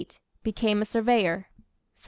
[0.41, 1.33] Became a surveyor.
[1.61, 1.65] 1753.